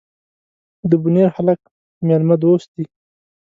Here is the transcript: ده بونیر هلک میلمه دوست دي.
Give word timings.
ده 0.89 0.95
بونیر 1.01 1.27
هلک 1.35 1.59
میلمه 2.07 2.35
دوست 2.43 2.69
دي. 2.75 2.85